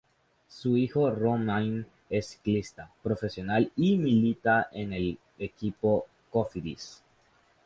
[0.47, 7.03] Su hijo Romain es ciclista profesional y milita en el equipo Cofidis.